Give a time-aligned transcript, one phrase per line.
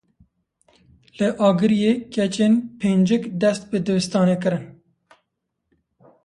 [1.17, 4.65] Li Agiriyê keçên pêncik dest bi dibistanê kirin.